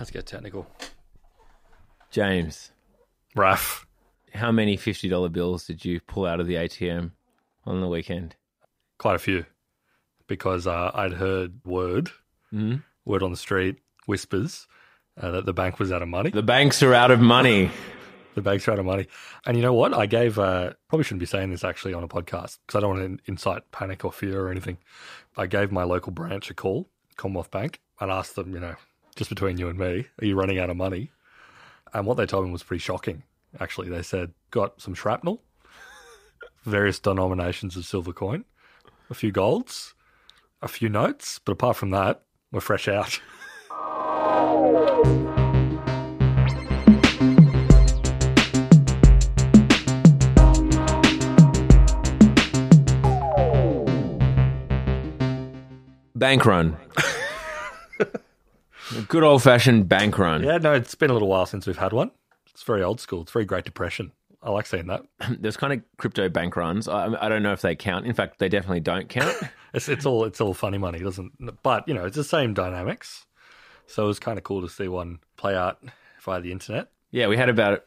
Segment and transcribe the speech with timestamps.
[0.00, 0.66] Let's get technical.
[2.10, 2.72] James,
[3.36, 3.86] Raf.
[4.34, 7.12] how many $50 bills did you pull out of the ATM
[7.66, 8.34] on the weekend?
[8.98, 9.44] Quite a few.
[10.26, 12.10] Because uh, I'd heard word,
[12.52, 12.82] Mhm.
[13.04, 13.76] word on the street,
[14.06, 14.66] whispers,
[15.20, 16.30] uh, that the bank was out of money.
[16.30, 17.70] The banks are out of money.
[18.36, 19.08] The bank's are out of money.
[19.44, 19.92] And you know what?
[19.92, 22.96] I gave, uh, probably shouldn't be saying this actually on a podcast because I don't
[22.96, 24.78] want to incite panic or fear or anything.
[25.36, 28.76] I gave my local branch a call, Commonwealth Bank, and asked them, you know,
[29.16, 31.10] just between you and me, are you running out of money?
[31.92, 33.24] And what they told me was pretty shocking,
[33.58, 33.88] actually.
[33.88, 35.42] They said, got some shrapnel,
[36.62, 38.44] various denominations of silver coin,
[39.08, 39.94] a few golds,
[40.62, 43.20] a few notes, but apart from that, we're fresh out.
[56.14, 56.76] Bank run.
[59.08, 60.42] Good old fashioned bank run.
[60.42, 62.10] Yeah, no, it's been a little while since we've had one.
[62.50, 63.22] It's very old school.
[63.22, 64.12] It's very Great Depression.
[64.42, 65.02] I like saying that.
[65.40, 66.88] There's kind of crypto bank runs.
[66.88, 68.06] I, I don't know if they count.
[68.06, 69.36] In fact, they definitely don't count.
[69.72, 71.62] It's it's all it's all funny money, doesn't?
[71.62, 73.26] But you know, it's the same dynamics.
[73.86, 75.78] So it was kind of cool to see one play out
[76.22, 76.88] via the internet.
[77.12, 77.84] yeah, we had about,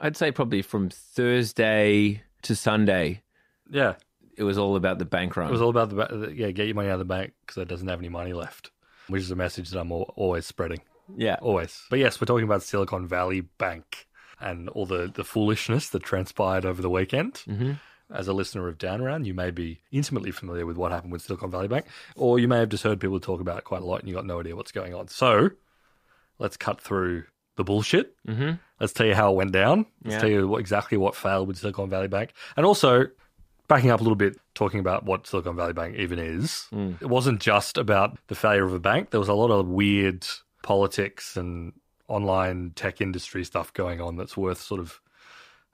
[0.00, 3.22] I'd say probably from Thursday to Sunday,
[3.68, 3.94] Yeah,
[4.36, 5.48] it was all about the bank run.
[5.48, 7.60] it was all about the ba- yeah, get your money out of the bank because
[7.60, 8.70] it doesn't have any money left,
[9.08, 10.80] which is a message that I'm always spreading,
[11.16, 11.36] yeah.
[11.40, 11.82] always.
[11.90, 14.06] But yes, we're talking about Silicon Valley Bank
[14.40, 17.38] and all the the foolishness that transpired over the weekend.
[17.46, 17.72] hmm
[18.10, 21.50] As a listener of Downround, you may be intimately familiar with what happened with Silicon
[21.50, 21.84] Valley Bank,
[22.16, 24.14] or you may have just heard people talk about it quite a lot and you
[24.14, 25.08] got no idea what's going on.
[25.08, 25.50] So
[26.38, 27.24] let's cut through
[27.56, 28.14] the bullshit.
[28.26, 29.86] hmm Let's tell you how it went down.
[30.04, 30.20] Let's Yeah.
[30.20, 32.32] tell you what, exactly what failed with Silicon Valley Bank.
[32.56, 33.06] And also,
[33.68, 36.66] backing up a little bit, talking about what Silicon Valley Bank even is.
[36.72, 37.00] Mm.
[37.00, 40.26] It wasn't just about the failure of a bank, there was a lot of weird
[40.62, 41.72] politics and
[42.08, 45.00] online tech industry stuff going on that's worth sort of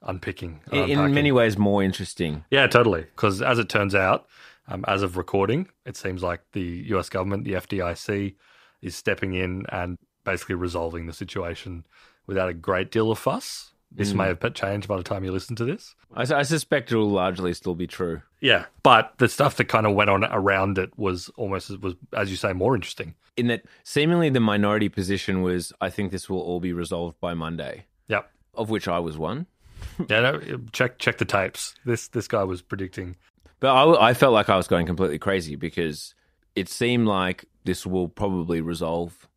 [0.03, 0.61] unpicking.
[0.71, 1.15] In, unpacking.
[1.15, 2.45] many ways, more interesting.
[2.51, 3.03] Yeah, totally.
[3.03, 4.27] Because as it turns out,
[4.69, 8.35] um, as of recording, it seems like the US government, the FDIC,
[8.83, 11.85] is stepping in and basically resolving the situation
[12.27, 13.73] without a great deal of fuss.
[13.97, 14.17] This Mm.
[14.17, 15.95] may have changed by the time you listen to this.
[16.15, 18.23] I, I suspect it will largely still be true.
[18.41, 22.29] Yeah, but the stuff that kind of went on around it was almost was, as
[22.31, 23.15] you say, more interesting.
[23.37, 27.35] In that, seemingly the minority position was, I think this will all be resolved by
[27.35, 28.29] Monday, Yep.
[28.55, 29.47] of which I was one.
[30.09, 30.41] Yeah, no,
[30.73, 31.75] check check the tapes.
[31.85, 33.17] This this guy was predicting.
[33.61, 36.15] But I, I felt like I was going completely crazy because
[36.57, 39.29] it seemed like this will probably resolve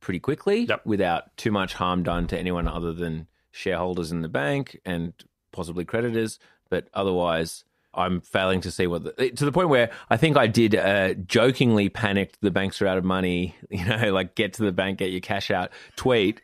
[0.00, 0.86] pretty quickly Yep.
[0.86, 3.26] without too much harm done to anyone other than
[3.58, 5.12] shareholders in the bank and
[5.52, 6.38] possibly creditors.
[6.70, 7.64] But otherwise,
[7.94, 11.14] I'm failing to see what the, to the point where I think I did uh,
[11.14, 14.98] jokingly panicked the banks are out of money, you know, like get to the bank,
[14.98, 16.40] get your cash out tweet.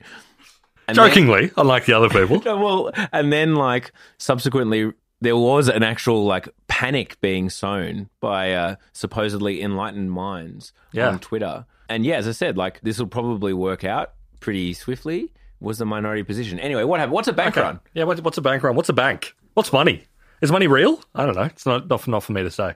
[0.89, 2.41] And then- Jokingly, unlike the other people.
[2.45, 8.77] well, and then like subsequently, there was an actual like panic being sown by uh,
[8.93, 11.09] supposedly enlightened minds Yeah.
[11.09, 11.65] on Twitter.
[11.89, 15.33] And yeah, as I said, like this will probably work out pretty swiftly.
[15.65, 16.85] Was the minority position anyway?
[16.85, 17.15] What happened?
[17.15, 17.81] What's a bank run?
[17.95, 18.77] Yeah, what, what's a bank run?
[18.77, 19.35] What's a bank?
[19.55, 20.05] What's money?
[20.43, 21.01] Is money real?
[21.15, 21.43] I don't know.
[21.45, 22.75] It's not not for, not for me to say.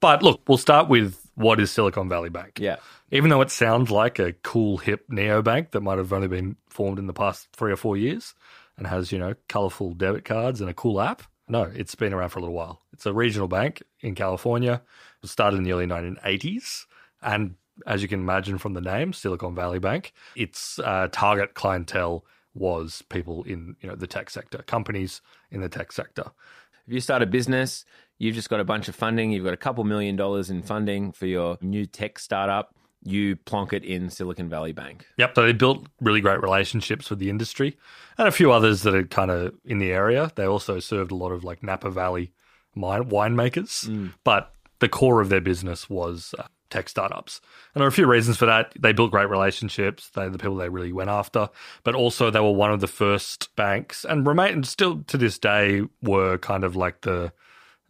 [0.00, 2.58] But look, we'll start with what is Silicon Valley Bank.
[2.60, 2.76] Yeah,
[3.10, 6.98] Even though it sounds like a cool hip neobank that might have only been formed
[6.98, 8.34] in the past three or four years
[8.76, 11.22] and has, you know, colorful debit cards and a cool app.
[11.48, 12.82] No, it's been around for a little while.
[12.92, 14.82] It's a regional bank in California.
[15.22, 16.86] It started in the early 1980s.
[17.22, 17.54] And
[17.86, 22.24] as you can imagine from the name, Silicon Valley Bank, its uh, target clientele
[22.54, 26.24] was people in, you know, the tech sector, companies in the tech sector.
[26.86, 27.84] if you start a business,
[28.18, 29.30] you've just got a bunch of funding.
[29.30, 32.74] You've got a couple million dollars in funding for your new tech startup.
[33.04, 35.06] You plonk it in Silicon Valley Bank.
[35.18, 35.36] Yep.
[35.36, 37.76] So they built really great relationships with the industry
[38.18, 40.32] and a few others that are kind of in the area.
[40.34, 42.32] They also served a lot of like Napa Valley
[42.74, 43.88] wine winemakers,
[44.24, 47.40] but the core of their business was uh, tech startups.
[47.74, 48.72] And there are a few reasons for that.
[48.78, 50.10] They built great relationships.
[50.10, 51.48] They're the people they really went after,
[51.84, 55.38] but also they were one of the first banks and remain and still to this
[55.38, 57.32] day were kind of like the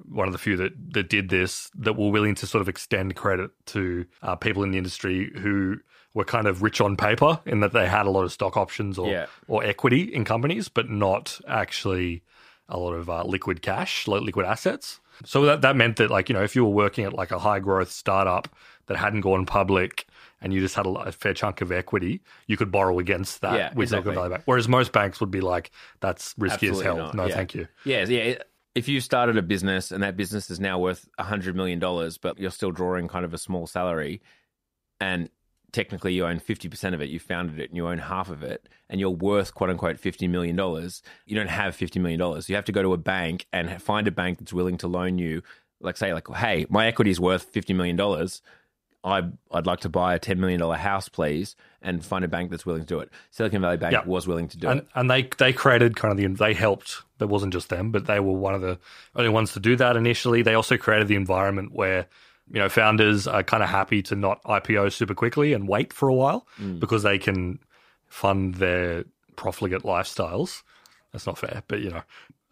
[0.08, 3.17] one of the few that, that did this that were willing to sort of extend
[3.17, 5.76] credit to uh, people in the industry who
[6.14, 8.97] were kind of rich on paper in that they had a lot of stock options
[8.97, 9.26] or Yeah.
[9.49, 12.23] or equity in companies, but not actually
[12.69, 15.00] a lot of uh, liquid cash, li- liquid assets.
[15.25, 17.38] So that that meant that like you know if you were working at like a
[17.38, 18.49] high growth startup
[18.87, 20.06] that hadn't gone public
[20.41, 23.55] and you just had a, a fair chunk of equity, you could borrow against that
[23.55, 24.15] Yeah, with Silicon exactly.
[24.15, 24.43] Valley Bank.
[24.47, 25.70] Whereas most banks would be like,
[26.00, 26.97] that's risky Absolutely as hell.
[26.97, 27.35] not, No, yeah.
[27.35, 27.69] thank you.
[27.85, 28.38] Yeah, yeah.
[28.75, 31.81] If you started a business and that business is now worth $100 million,
[32.23, 34.23] but you're still drawing kind of a small salary,
[35.00, 35.29] and
[35.73, 38.69] technically you own 50% of it, you founded it and you own half of it,
[38.88, 40.56] and you're worth quote unquote $50 million,
[41.26, 42.20] you don't have $50 million.
[42.47, 45.19] You have to go to a bank and find a bank that's willing to loan
[45.19, 45.43] you,
[45.81, 47.99] like say, like, hey, my equity is worth $50 million.
[49.05, 49.23] I,
[49.53, 52.82] I'd like to buy a $10 million house, please, and find a bank that's willing
[52.82, 53.11] to do it.
[53.31, 54.05] Silicon Valley Bank Yeah.
[54.05, 54.87] was willing to do and it.
[54.94, 57.03] and they they created kind of the they helped.
[57.21, 58.79] It wasn't just them, but they were one of the
[59.14, 60.43] only ones to do that initially.
[60.43, 62.06] They also created the environment where
[62.50, 66.09] you know founders are kind of happy to not IPO super quickly and wait for
[66.09, 66.79] a while mm.
[66.81, 67.59] because they can
[68.06, 69.05] fund their
[69.37, 70.62] profligate lifestyles.
[71.12, 72.03] That's not fair, but you know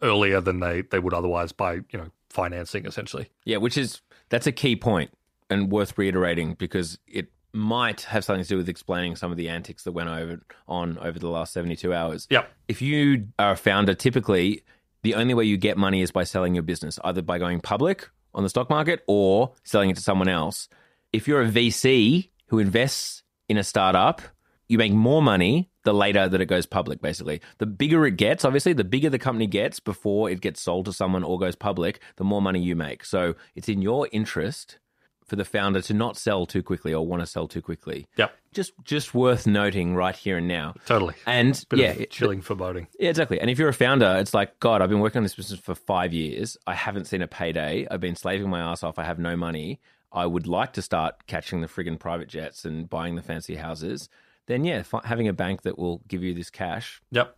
[0.01, 3.29] earlier than they they would otherwise by you know financing essentially.
[3.45, 5.11] Yeah, which is that's a key point
[5.49, 9.49] and worth reiterating because it might have something to do with explaining some of the
[9.49, 12.27] antics that went over on over the last 72 hours.
[12.29, 12.51] Yep.
[12.67, 14.63] If you are a founder, typically
[15.03, 18.09] the only way you get money is by selling your business, either by going public
[18.37, 20.69] on the stock market or selling it to someone else.
[21.11, 24.21] If you're a VC who invests in a startup,
[24.69, 27.41] you make more money the later that it goes public, basically.
[27.57, 30.93] The bigger it gets, obviously, the bigger the company gets before it gets sold to
[30.93, 33.03] someone or goes public, the more money you make.
[33.03, 34.77] So it's in your interest
[35.27, 38.07] for the founder to not sell too quickly or want to sell too quickly.
[38.17, 38.33] Yep.
[38.53, 40.73] Just just worth noting right here and now.
[40.85, 41.13] Totally.
[41.25, 42.87] And yeah, chilling foreboding.
[42.99, 43.39] yeah, exactly.
[43.39, 45.75] And if you're a founder, it's like, God, I've been working on this business for
[45.75, 46.57] five years.
[46.65, 47.87] I haven't seen a payday.
[47.91, 48.97] I've been slaving my ass off.
[48.97, 49.79] I have no money.
[50.11, 54.07] I would like to start catching the friggin' private jets and buying the fancy houses.
[54.47, 57.35] Then, yeah, having a bank that will give you this cash Yep.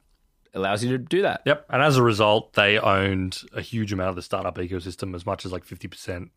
[0.53, 1.41] allows you to do that.
[1.47, 1.65] Yep.
[1.69, 5.43] And as a result, they owned a huge amount of the startup ecosystem, as much
[5.45, 6.29] as like 50%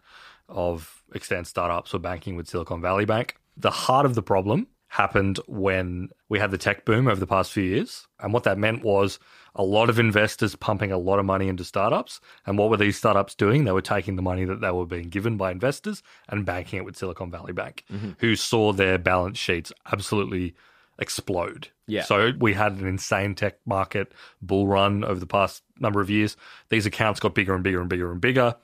[0.49, 3.37] of extant startups were banking with Silicon Valley Bank.
[3.57, 7.51] The heart of the problem happened when we had the tech boom over the past
[7.51, 8.07] few years.
[8.21, 9.19] And what that meant was
[9.55, 12.21] a lot of investors pumping a lot of money into startups.
[12.45, 13.65] And what were these startups doing?
[13.65, 16.85] They were taking the money that they were being given by investors and banking it
[16.85, 18.11] with Silicon Valley Bank, mm-hmm.
[18.19, 20.55] who saw their balance sheets absolutely
[21.03, 21.69] explode.
[21.87, 22.05] Yeah.
[22.05, 26.37] So we had an insane tech market bull run over the past number of years.
[26.71, 28.55] These accounts got bigger and bigger and bigger and bigger.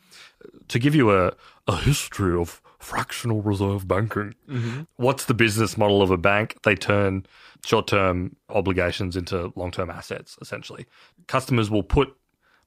[0.69, 1.32] To give you a,
[1.67, 4.82] a history of fractional reserve banking, mm-hmm.
[4.96, 6.56] what's the business model of a bank?
[6.62, 7.26] They turn
[7.64, 10.87] short term obligations into long term assets, essentially.
[11.26, 12.14] Customers will put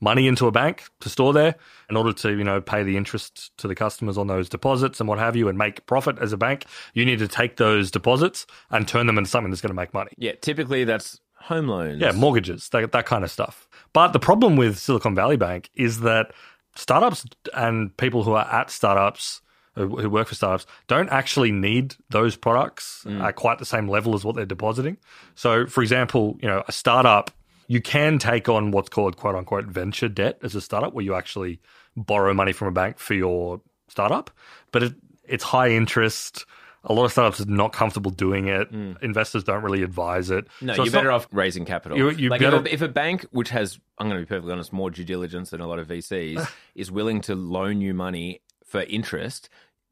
[0.02, 1.56] money into a bank to store there
[1.90, 5.08] in order to you know pay the interest to the customers on those deposits and
[5.08, 8.46] what have you and make profit as a bank you need to take those deposits
[8.72, 12.02] and turn them into something that's going to make money Yeah, typically that's home loans.
[12.02, 16.02] yeah mortgages that, that kind of stuff but the problem with silicon valley bank is
[16.02, 16.34] that
[16.76, 19.42] startups and people who are at startups
[19.76, 23.22] who who work for startups don't actually need those products mm.
[23.22, 24.98] at quite the same level as what they're depositing.
[25.36, 27.32] So, for example, you know, a startup
[27.72, 31.16] you can take on what's called quote unquote venture debt as a startup, where you
[31.16, 31.60] actually
[31.96, 34.30] borrow money from a bank for your startup,
[34.74, 36.46] but it, it's high interest.
[36.84, 38.72] A lot of startups are not comfortable doing it.
[38.74, 39.02] Mm.
[39.04, 40.48] Investors don't really advise it.
[40.62, 41.98] No, So you're it's not- better off raising capital.
[41.98, 44.28] You- you like better- if, a, if a bank, which has, I'm going to be
[44.28, 46.46] perfectly honest, more due diligence than a lot of VCs,
[46.76, 49.48] is willing to loan you money for interest,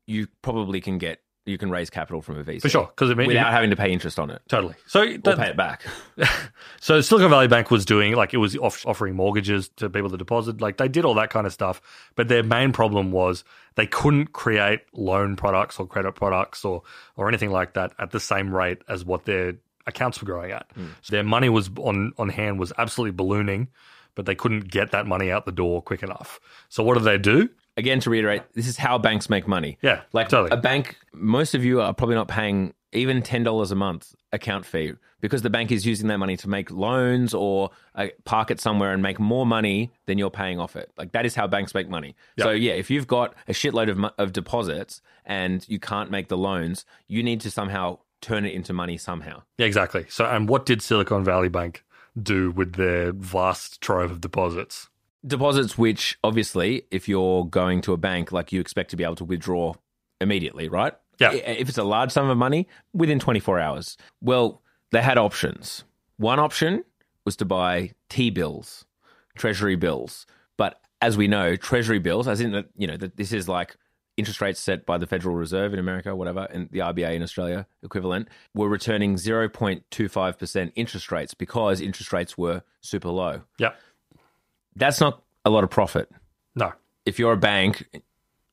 [0.07, 3.17] you probably can get, you can raise capital from a VC for sure because it
[3.17, 4.75] means without having to pay interest on it totally.
[4.85, 5.83] So or that- pay it back.
[6.81, 10.17] So Silicon Valley Bank was doing like it was off- offering mortgages to people to
[10.17, 10.61] deposit.
[10.61, 11.81] Like they did all that kind of stuff,
[12.15, 13.43] but their main problem was
[13.75, 16.83] they couldn't create loan products or credit products or
[17.17, 19.55] or anything like that at the same rate as what their
[19.87, 20.67] accounts were growing at.
[20.75, 20.87] Hmm.
[21.01, 23.67] So their money was on on hand was absolutely ballooning,
[24.15, 26.39] but they couldn't get that money out the door quick enough.
[26.69, 27.49] So what did they do?
[27.79, 29.77] Again, to reiterate, this is how banks make money.
[29.81, 30.51] Yeah, Like totally.
[30.51, 34.93] a bank, most of you are probably not paying even $10 a month account fee
[35.21, 38.93] because the bank is using that money to make loans or uh, park it somewhere
[38.93, 40.91] and make more money than you're paying off it.
[40.97, 42.15] Like that is how banks make money.
[42.37, 46.37] So yeah, if you've got a shitload of, of deposits and you can't make the
[46.37, 49.43] loans, you need to somehow turn it into money somehow.
[49.57, 50.05] Yeah, exactly.
[50.09, 51.83] So and what did Silicon Valley Bank
[52.21, 54.89] do with their vast trove of deposits?
[55.25, 59.15] Deposits, which obviously, if you're going to a bank, like you expect to be able
[59.15, 59.73] to withdraw
[60.21, 60.93] immediately, right?
[61.19, 61.33] Yeah.
[61.33, 63.97] If it's a large sum of money, within 24 hours.
[64.21, 64.61] Well,
[64.91, 65.83] they had options.
[66.17, 66.83] One option
[67.25, 68.85] was to buy T bills,
[69.35, 70.25] treasury bills.
[70.57, 73.75] But as we know, treasury bills, as in, that, you know, that this is like
[74.17, 77.67] interest rates set by the Federal Reserve in America, whatever, and the RBA in Australia
[77.83, 83.41] equivalent, were returning 0.25% interest rates because interest rates were super low.
[83.59, 83.77] Yep.
[84.79, 86.09] That's not a lot of profit
[86.55, 86.73] No.
[87.05, 87.87] if you're a bank,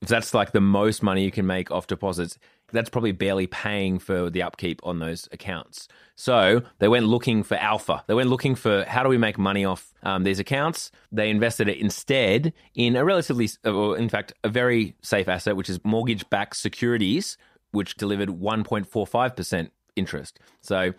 [0.02, 2.38] if that's like the most money you can make off deposits,
[2.72, 5.88] that's probably barely paying for the upkeep on those accounts.
[6.16, 8.02] So they went looking for alpha.
[8.06, 10.90] They went looking for how do we make money off um, these accounts.
[11.12, 15.70] They invested it instead in a relatively, or in fact, a very safe asset, which
[15.70, 17.36] is mortgage-backed securities,
[17.70, 20.40] which delivered 1.45% interest.
[20.60, 20.92] So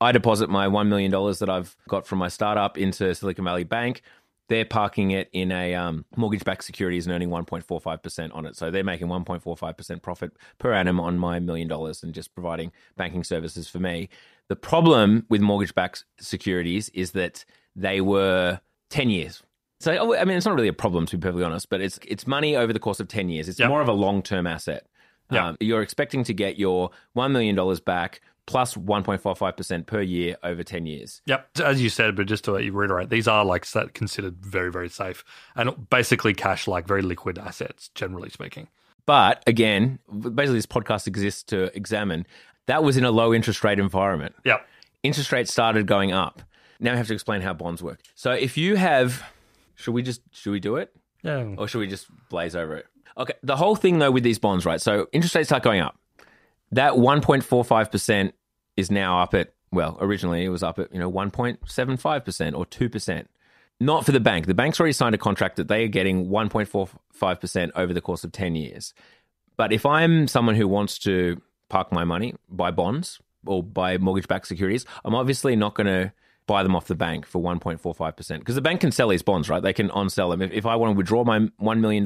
[0.00, 4.02] I deposit my $1 million that I've got from my startup into Silicon Valley Bank.
[4.48, 8.56] They're parking it in a um, mortgage backed securities and earning 1.45% on it.
[8.56, 13.24] So they're making 1.45% profit per annum on my million dollars and just providing banking
[13.24, 14.08] services for me.
[14.48, 17.44] The problem with mortgage backed securities is that
[17.76, 19.42] they were 10 years.
[19.80, 22.00] So, oh, I mean, it's not really a problem to be perfectly honest, but it's
[22.06, 23.48] it's money over the course of 10 years.
[23.48, 23.68] It's Yep.
[23.68, 24.86] more of a long term asset.
[25.30, 25.42] Yep.
[25.42, 30.86] Um, you're expecting to get your $1 million back plus 1.45% per year over 10
[30.86, 31.20] years.
[31.26, 35.22] Yep, as you said, but just to reiterate, these are like considered very, very safe
[35.54, 38.68] and basically cash like very liquid assets, generally speaking.
[39.06, 42.26] But again, basically, this podcast exists to examine
[42.66, 44.34] that was in a low interest rate environment.
[44.44, 44.66] Yep.
[45.02, 46.42] Interest rates started going up.
[46.80, 48.00] Now I have to explain how bonds work.
[48.14, 49.22] So if you have,
[49.76, 51.54] should we just should we do it Yeah.
[51.56, 52.86] or should we just blaze over it?
[53.16, 53.34] Okay.
[53.42, 54.80] The whole thing though with these bonds, right?
[54.80, 55.96] So interest rates start going up.
[56.72, 58.34] That 1.45 percent
[58.76, 62.66] is now up at well, originally it was up at you know 1.75 percent or
[62.66, 63.28] two percent.
[63.80, 64.46] Not for the bank.
[64.46, 68.24] The bank's already signed a contract that they are getting 1.45 percent over the course
[68.24, 68.92] of 10 years.
[69.56, 74.46] But if I'm someone who wants to park my money, buy bonds or buy mortgage-backed
[74.46, 76.12] securities, I'm obviously not going to
[76.48, 79.62] buy them off the bank for 1.45% because the bank can sell these bonds, right?
[79.62, 80.42] They can on-sell them.
[80.42, 82.02] If, if I want to withdraw my $1 million,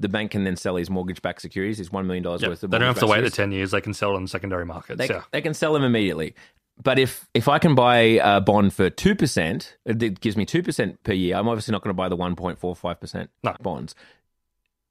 [0.00, 2.40] the bank can then sell these mortgage-backed securities, these $1 million Yep.
[2.42, 3.70] worth of They don't have to wait the 10 years.
[3.70, 4.98] They can sell it on secondary markets.
[4.98, 5.22] They, yeah.
[5.30, 6.34] they can sell them immediately.
[6.82, 10.62] But if if I can buy a bond for two percent, it gives me two
[10.62, 11.34] percent per year.
[11.36, 13.56] I'm obviously not going to buy the one point four five percent No.
[13.62, 13.94] bonds,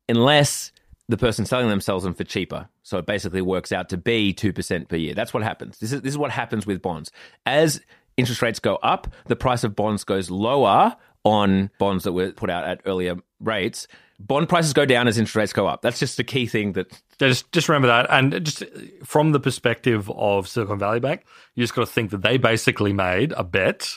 [0.10, 0.72] unless
[1.08, 2.68] the person selling them sells them for cheaper.
[2.82, 5.14] So it basically works out to be two percent per year.
[5.14, 5.78] That's what happens.
[5.78, 7.12] This is this is what happens with bonds.
[7.46, 7.82] As
[8.18, 12.50] interest rates go up, the price of bonds goes lower on bonds that were put
[12.50, 13.88] out at earlier rates.
[14.20, 15.82] Bond prices go down as interest rates go up.
[15.82, 18.68] That's just the key thing that just just remember that, and just uh,
[19.04, 22.94] from the perspective of Silicon Valley Bank, you just got to think that they basically
[22.94, 23.90] made a bet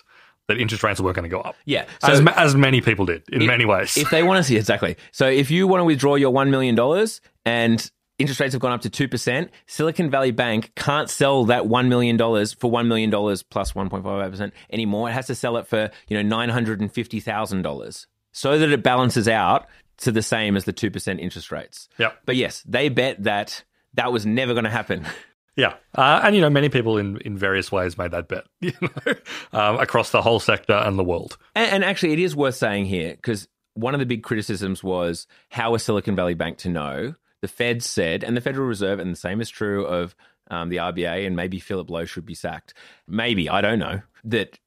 [0.48, 1.54] that interest rates weren't going to go up.
[1.66, 1.84] yeah.
[2.02, 3.96] as, as many people did in many ways.
[3.98, 4.96] if they want to see exactly.
[5.12, 8.72] So if you want to withdraw your one million dollars and interest rates have gone
[8.72, 12.88] up to two percent, Silicon Valley Bank can't sell that one million dollars for one
[12.88, 15.08] million dollars plus plus one point five percent anymore.
[15.08, 18.58] It has to sell it for you know nine hundred and fifty thousand dollars so
[18.58, 19.66] that it balances out
[19.98, 21.88] to the same as the two percent interest rates.
[21.98, 22.18] Yep.
[22.24, 25.06] But yes, they bet that that was never going to happen.
[25.56, 28.72] Yeah, uh, and you know, many people in, in various ways made that bet, you
[28.80, 29.14] know,
[29.52, 31.36] um, across the whole sector and the world.
[31.56, 35.26] And, and actually, it is worth saying here because one of the big criticisms was
[35.48, 37.14] how is Silicon Valley Bank to know?
[37.40, 40.14] The Fed said, and the Federal Reserve, and the same is true of
[40.50, 42.74] um, the RBA, and maybe Philip Lowe should be sacked.
[43.06, 44.58] Maybe I don't know that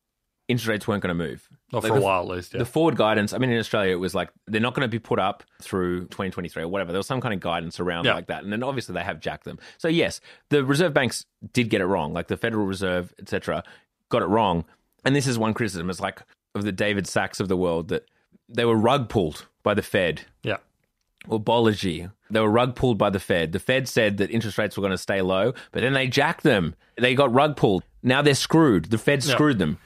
[0.48, 1.48] interest rates weren't going to move.
[1.72, 2.54] Not Like for a while, at least.
[2.54, 2.60] Yeah.
[2.60, 5.00] The forward guidance, I mean, in Australia, it was like they're not going to be
[5.00, 6.92] put up through 2023 or whatever.
[6.92, 8.14] There was some kind of guidance around Yeah.
[8.16, 8.44] like that.
[8.44, 9.60] And then obviously they have jacked them.
[9.78, 13.64] So, yes, the Reserve banks did get it wrong, like the Federal Reserve, etc.,
[14.10, 14.66] got it wrong.
[15.06, 16.22] And this is one criticism it's like
[16.54, 18.06] of the David Sacks of the world that
[18.50, 20.58] they were rug pulled by the Fed yeah.
[21.28, 22.12] Or Balaji.
[22.30, 23.52] They were rug pulled by the Fed.
[23.52, 26.44] The Fed said that interest rates were going to stay low, but then they jacked
[26.44, 26.76] them.
[26.98, 27.84] They got rug pulled.
[28.02, 28.86] Now they're screwed.
[28.86, 29.34] The Fed Yeah.
[29.34, 29.78] screwed them.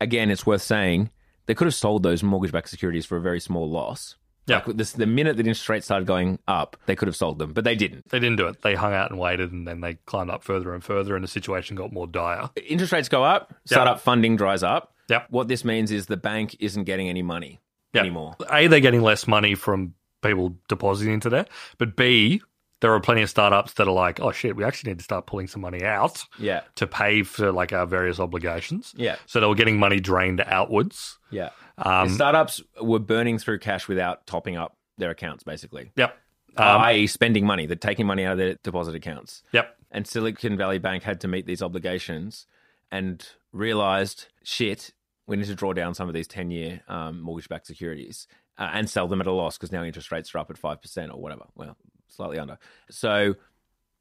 [0.00, 1.10] Again, it's worth saying
[1.46, 4.16] they could have sold those mortgage backed securities for a very small loss.
[4.46, 4.56] Yeah.
[4.66, 7.54] Like this, the minute that interest rates started going up, they could have sold them,
[7.54, 8.08] but they didn't.
[8.10, 8.60] They didn't do it.
[8.60, 11.28] They hung out and waited, and then they climbed up further and further, and the
[11.28, 12.50] situation got more dire.
[12.66, 14.92] Interest rates go up, startup funding dries up.
[15.08, 15.26] Yep.
[15.30, 17.60] What this means is the bank isn't getting any money
[17.94, 18.02] Yeah.
[18.02, 18.36] anymore.
[18.52, 21.46] A, they're getting less money from people depositing into there,
[21.78, 22.42] but B,
[22.80, 25.26] there are plenty of startups that are like, oh shit, we actually need to start
[25.26, 26.62] pulling some money out Yeah.
[26.74, 28.92] to pay for like our various obligations.
[28.96, 29.16] Yeah.
[29.26, 31.18] So they were getting money drained outwards.
[31.30, 31.50] Yeah.
[31.78, 35.92] Um, startups were burning through cash without topping up their accounts, basically.
[35.96, 36.16] Yep.
[36.58, 37.66] Uh, Um, i.e., spending money.
[37.66, 39.42] They're taking money out of their deposit accounts.
[39.52, 39.76] Yep.
[39.90, 42.46] And Silicon Valley Bank had to meet these obligations
[42.92, 44.92] and realized, shit,
[45.26, 48.26] we need to draw down some of these 10 year um, mortgage backed securities
[48.58, 51.12] uh, and sell them at a loss because now interest rates are up at 5%
[51.12, 51.44] or whatever.
[51.54, 51.76] Well,
[52.08, 52.58] slightly under.
[52.90, 53.34] So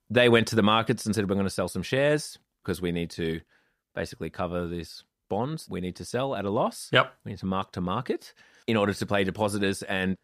[0.10, 2.92] they went to the markets and said, we're going to sell some shares because we
[2.92, 3.42] need to
[3.96, 6.90] basically cover these bonds we need to sell at a loss.
[6.92, 7.12] Yep.
[7.26, 8.34] We need to mark to market
[8.68, 10.16] in order to play depositors, and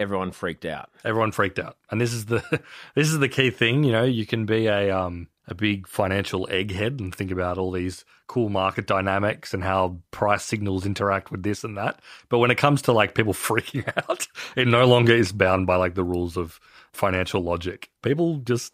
[0.00, 0.90] everyone freaked out.
[1.04, 2.42] Everyone freaked out, and this is the
[2.96, 3.84] this is the key thing.
[3.84, 7.70] You know, you can be a um a big financial egghead and think about all
[7.72, 12.00] these cool market dynamics and how price signals interact with this and that.
[12.28, 14.26] But when it comes to like people freaking out,
[14.56, 16.58] it no longer is bound by like the rules of
[16.92, 17.90] financial logic.
[18.02, 18.72] People just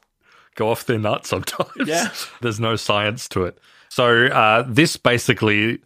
[0.55, 1.71] go off their nuts sometimes.
[1.89, 2.09] Yeah.
[2.43, 3.59] There's no science to it.
[3.89, 5.79] So uh, this basically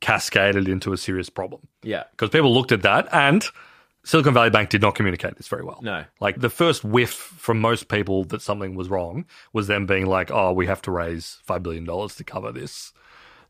[0.00, 2.04] cascaded into a serious problem Yeah.
[2.10, 3.42] because people looked at that and
[4.06, 5.80] Silicon Valley Bank did not communicate this very well.
[5.82, 6.04] No.
[6.20, 10.30] Like the first whiff from most people that something was wrong was them being like,
[10.30, 12.92] "Oh, we have to raise five billion dollars to cover this."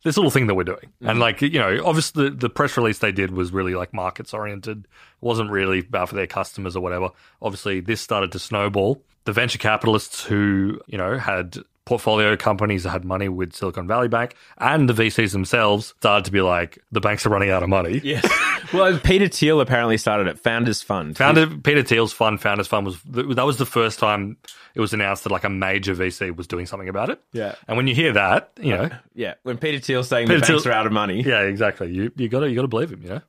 [0.02, 1.10] This little thing that we're doing, mm-hmm.
[1.10, 4.32] and like you know, obviously the, the press release they did was really like markets
[4.32, 4.78] oriented.
[4.84, 4.88] It
[5.20, 7.10] wasn't really about for their customers or whatever.
[7.42, 9.02] Obviously, this started to snowball.
[9.24, 14.08] The venture capitalists who you know had portfolio companies that had money with Silicon Valley
[14.08, 17.68] Bank and the VCs themselves started to be like, the banks are running out of
[17.68, 18.00] money.
[18.04, 18.28] Yes.
[18.74, 20.38] well, Peter Thiel apparently started it.
[20.40, 21.16] Founders Fund.
[21.16, 24.36] Founded Peter Thiel's fund, Founders Fund was that was the first time
[24.74, 27.20] it was announced that like a major VC was doing something about it.
[27.32, 27.54] Yeah.
[27.68, 29.34] And when you hear that, you know, Yeah.
[29.44, 31.22] When Peter Thiel's saying Peter the banks Thiel- are out of money.
[31.22, 31.90] yeah, exactly.
[31.92, 33.02] You you got to you got to believe him.
[33.02, 33.20] You know,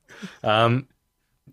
[0.43, 0.87] um,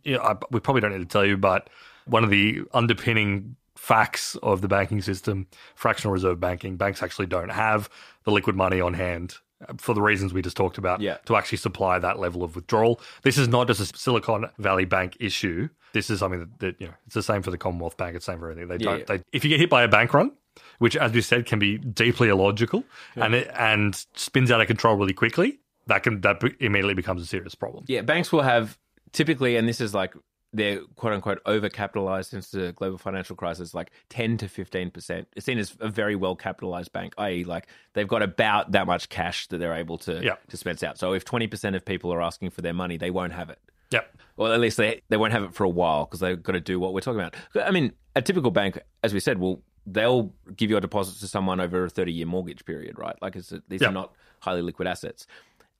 [0.02, 1.68] you know, I, we probably don't need to tell you, but
[2.06, 7.50] one of the underpinning facts of the banking system, fractional reserve banking, banks actually don't
[7.50, 7.88] have
[8.24, 9.36] the liquid money on hand
[9.78, 11.18] for the reasons we just talked about Yeah.
[11.26, 13.00] to actually supply that level of withdrawal.
[13.22, 15.68] This is not just a Silicon Valley Bank issue.
[15.92, 18.16] This is something that, that you know it's the same for the Commonwealth Bank.
[18.16, 18.68] It's the same for everything.
[18.68, 18.98] They Yeah, don't.
[19.00, 19.04] yeah.
[19.18, 20.32] They, if you get hit by a bank run,
[20.78, 22.84] which as we said can be deeply illogical
[23.16, 27.26] and it and spins out of control really quickly, that can that immediately becomes a
[27.26, 27.84] serious problem.
[27.86, 28.78] Yeah, banks will have
[29.12, 30.14] typically, and this is like
[30.54, 35.26] they're quote unquote overcapitalized since the global financial crisis, like 10 to 15%.
[35.36, 39.08] It's seen as a very well capitalized bank, i.e., like they've got about that much
[39.08, 40.36] cash that they're able to Yeah.
[40.48, 40.96] dispense out.
[40.98, 43.58] So if 20% of people are asking for their money, they won't have it.
[43.90, 44.16] Yep.
[44.36, 46.60] Or at least they, they won't have it for a while because they've got to
[46.60, 47.36] do what we're talking about.
[47.62, 51.28] I mean, a typical bank, as we said, will they'll give you a deposit to
[51.28, 53.16] someone over a 30 year mortgage period, right?
[53.20, 53.88] Like it's, these Yeah.
[53.88, 55.26] are not highly liquid assets.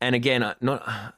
[0.01, 1.13] And again, I- not I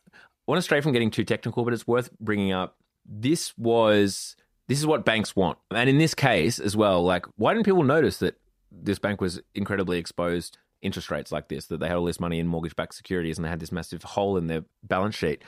[0.52, 2.75] want to stray from getting too technical, but it's worth bringing up.
[3.08, 4.36] This was
[4.68, 7.02] this is what banks want, and in this case as well.
[7.04, 8.38] Like, why didn't people notice that
[8.70, 11.66] this bank was incredibly exposed interest rates like this?
[11.66, 14.36] That they had all this money in mortgage-backed securities, and they had this massive hole
[14.36, 15.42] in their balance sheet.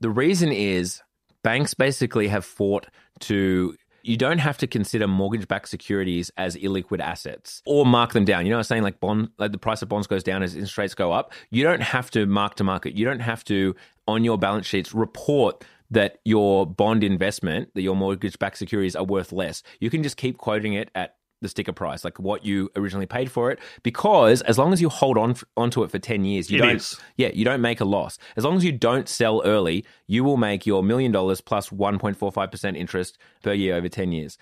[0.00, 1.02] The reason is
[1.42, 2.86] banks basically have fought
[3.20, 8.44] to you don't have to consider mortgage-backed securities as illiquid assets or mark them down.
[8.44, 10.76] You know, I'm saying like bond, like the price of bonds goes down as interest
[10.76, 11.32] rates go up.
[11.50, 12.94] You don't have to mark to market.
[12.94, 13.74] You don't have to
[14.06, 19.32] on your balance sheets report that your bond investment, that your mortgage-backed securities are worth
[19.32, 19.62] less.
[19.80, 23.30] You can just keep quoting it at the sticker price, like what you originally paid
[23.30, 26.58] for it, because as long as you hold on onto it for ten years, you
[26.58, 26.76] It don't.
[26.76, 26.98] is.
[27.16, 28.18] Yeah, you don't make a loss.
[28.36, 32.76] As long as you don't sell early, you will make your million dollars plus 1.45%
[32.76, 34.38] interest per year over 10 years.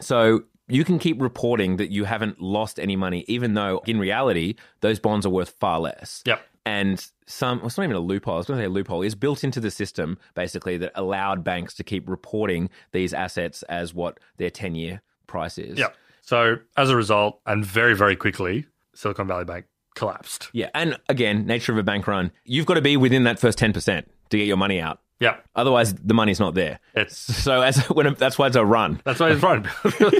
[0.00, 4.56] So you can keep reporting that you haven't lost any money, even though in reality,
[4.80, 6.22] those bonds are worth far less.
[6.26, 6.44] Yep.
[6.66, 9.02] And some, well, it's not even a loophole, I was going to say a loophole,
[9.02, 13.94] is built into the system basically that allowed banks to keep reporting these assets as
[13.94, 15.78] what their 10 year price is.
[15.78, 15.96] Yep.
[16.22, 20.50] So as a result, and very very quickly, Silicon Valley Bank collapsed.
[20.52, 20.70] Yeah.
[20.74, 24.04] And again, nature of a bank run, you've got to be within that first 10%
[24.30, 25.00] to get your money out.
[25.20, 25.36] Yeah.
[25.54, 26.80] Otherwise, the money's not there.
[26.94, 29.00] It's So as when it, that's why it's a run.
[29.04, 29.68] That's why it's run.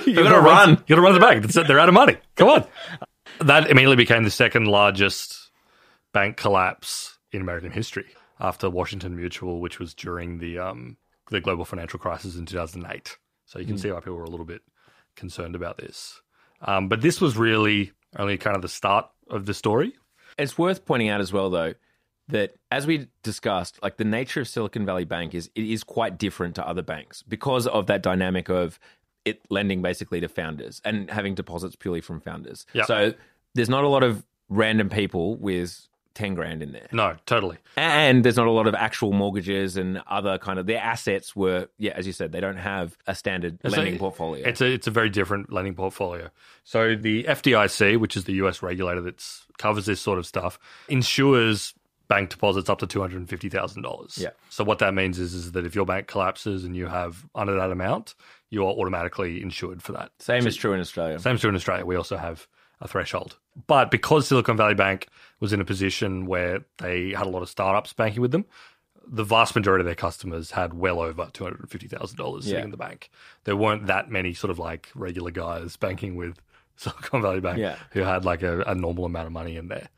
[0.07, 0.71] you gotta run.
[0.71, 1.43] You got to run the bank.
[1.43, 1.67] That's it.
[1.67, 2.19] They're out of money.
[2.37, 2.65] Come on.
[3.41, 5.46] That immediately became the second largest
[6.16, 8.07] bank collapse in American history
[8.40, 10.96] after Washington Mutual, which was during the um,
[11.31, 13.18] the global financial crisis in 2008.
[13.44, 14.62] So you can see why people were a little bit
[15.14, 16.22] concerned about this.
[16.62, 19.92] Um, but this was really only kind of the start of the story.
[20.38, 21.74] It's worth pointing out as well, though,
[22.29, 26.16] that as we discussed, like the nature of Silicon Valley Bank is it is quite
[26.16, 28.81] different to other banks because of that dynamic of
[29.26, 32.64] it lending basically to founders and having deposits purely from founders.
[32.72, 32.87] Yeah.
[32.87, 33.12] So
[33.55, 36.88] there's not a lot of random people with 10 grand in there.
[36.92, 37.59] No, totally.
[37.76, 41.68] And there's not a lot of actual mortgages and other kind of their assets were
[41.79, 44.48] yeah, as you said, they don't have a standard So lending portfolio.
[44.48, 46.31] It's a it's a very different lending portfolio.
[46.64, 49.22] So the FDIC, which is the US regulator that
[49.59, 51.74] covers this sort of stuff, insures
[52.09, 54.16] bank deposits up to two hundred and fifty thousand dollars.
[54.18, 54.31] Yeah.
[54.48, 57.55] So what that means is is that if your bank collapses and you have under
[57.57, 58.14] that amount,
[58.48, 60.12] you are automatically insured for that.
[60.18, 61.18] Same is true in Australia.
[61.18, 61.85] Same is true in Australia.
[61.85, 62.48] We also have
[62.81, 63.37] a threshold.
[63.67, 65.09] But because Silicon Valley Bank
[65.41, 68.45] was in a position where they had a lot of startups banking with them,
[69.07, 72.45] the vast majority of their customers had well over two hundred and fifty thousand dollars
[72.45, 72.65] sitting Yeah.
[72.65, 73.09] in the bank.
[73.45, 76.39] There weren't that many sort of like regular guys banking with
[76.77, 77.77] Silicon Valley Bank Yeah.
[77.93, 79.89] who had like a, a normal amount of money in there.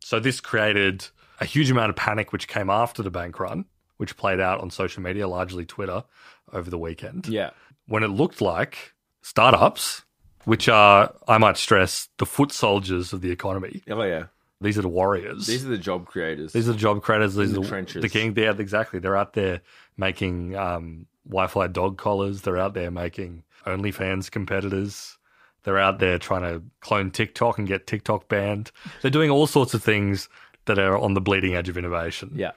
[0.00, 1.06] So this created
[1.40, 3.64] a huge amount of panic, which came after the bank run,
[3.98, 6.04] which played out on social media, largely Twitter,
[6.52, 7.50] over the weekend Yeah.
[7.86, 10.04] when it looked like startups,
[10.46, 13.82] which are, I might stress, the foot soldiers of the economy.
[13.90, 14.26] Oh yeah.
[14.60, 15.46] These are the warriors.
[15.46, 16.52] These are the job creators.
[16.52, 17.34] These are the job creators.
[17.34, 18.00] These the are the, trenches.
[18.00, 18.32] the king.
[18.34, 19.00] Yeah, exactly.
[19.00, 19.60] They're out there
[19.98, 22.40] making um, Wi-Fi dog collars.
[22.40, 25.18] They're out there making OnlyFans competitors.
[25.64, 28.70] They're out there trying to clone TikTok and get TikTok banned.
[29.02, 30.28] They're doing all sorts of things
[30.66, 32.52] that are on the bleeding edge of innovation yeah.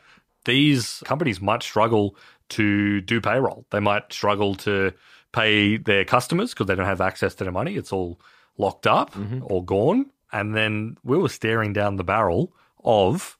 [0.45, 2.15] these companies might struggle
[2.49, 3.65] to do payroll.
[3.71, 4.93] They might struggle to
[5.31, 7.75] pay their customers because they don't have access to their money.
[7.75, 8.19] It's all
[8.57, 9.39] locked up mm-hmm.
[9.43, 10.07] or gone.
[10.31, 13.37] And then we were staring down the barrel of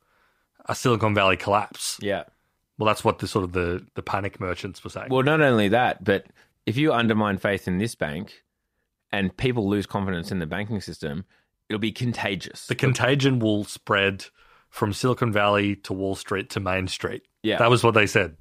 [0.66, 1.98] a Silicon Valley collapse.
[2.02, 2.24] Yeah.
[2.78, 5.10] Well, that's what the sort of the, the panic merchants were saying.
[5.10, 6.26] Well, not only that, but
[6.66, 8.44] if you undermine faith in this bank
[9.12, 11.26] and people lose confidence in the banking system,
[11.68, 12.68] it'll be contagious.
[12.68, 14.26] the contagion will spread
[14.70, 17.24] from Silicon Valley to Wall Street to Main Street.
[17.44, 17.58] Yeah.
[17.58, 18.38] That was what they said.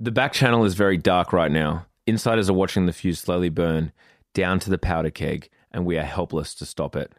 [0.00, 1.86] The back channel is very dark right now.
[2.08, 3.92] Insiders are watching the fuse slowly burn
[4.32, 7.12] down to the powder keg, and we are helpless to stop it.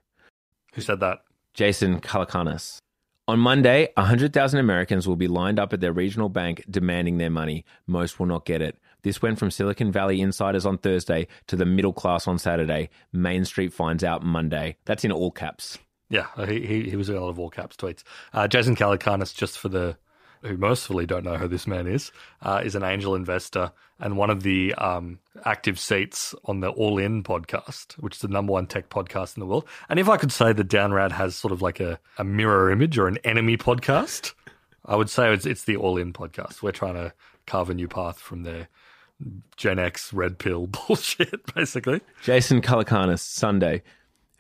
[0.74, 1.20] Who said that?
[1.54, 2.80] Jason Calacanis.
[3.28, 7.66] On Monday, 100,000 Americans will be lined up at their regional bank demanding their money.
[7.86, 8.80] Most will not get it.
[9.04, 12.90] This went from Silicon Valley insiders on Thursday to the middle class on Saturday.
[13.14, 14.78] Main Street finds out Monday.
[14.86, 15.78] That's in all caps.
[16.10, 18.02] Yeah, he, he, he was a lot of all caps tweets.
[18.34, 19.98] Uh, Jason Calacanis, just for the
[20.44, 24.30] who mercifully don't know who this man is, uh, is an angel investor and one
[24.30, 28.66] of the um, active seats on the All In podcast, which is the number one
[28.66, 29.66] tech podcast in the world.
[29.90, 32.98] And if I could say that Downround has sort of like a, a mirror image
[32.98, 34.34] or an enemy podcast,
[34.86, 36.62] I would say it's, it's the All In podcast.
[36.62, 37.14] We're trying to
[37.46, 38.70] carve a new path from their
[39.58, 42.02] Gen X red pill bullshit, basically.
[42.24, 43.84] Jason Calacanis, Sunday.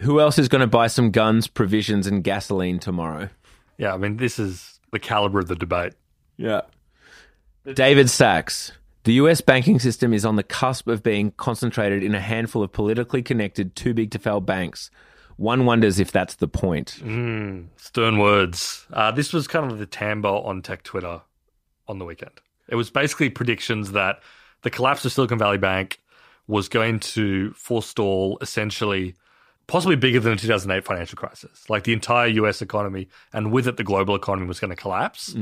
[0.01, 3.29] Who else is going to buy some guns, provisions, and gasoline tomorrow?
[3.77, 5.93] Yeah, I mean, this is the caliber of the debate.
[6.37, 6.61] Yeah.
[7.73, 8.71] David Sacks.
[9.03, 12.71] The US banking system is on the cusp of being concentrated in a handful of
[12.71, 14.91] politically connected, too big to fail banks.
[15.37, 16.89] One wonders if that's the point.
[17.77, 18.85] Stern words.
[18.91, 21.21] Uh, this was kind of the Tambo on tech Twitter
[21.87, 22.41] on the weekend.
[22.67, 24.19] It was basically predictions that
[24.63, 26.01] the collapse of Silicon Valley Bank
[26.47, 29.15] was going to forestall essentially
[29.69, 31.69] possibly bigger than the 2008 financial crisis.
[31.69, 35.35] Like the entire US economy and with it the global economy was going to collapse